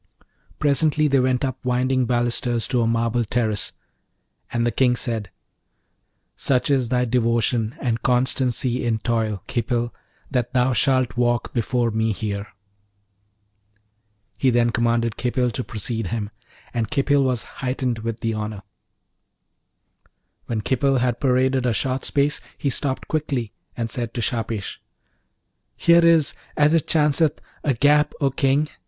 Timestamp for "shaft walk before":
10.73-11.91